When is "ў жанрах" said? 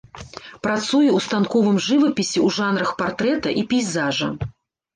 2.35-2.89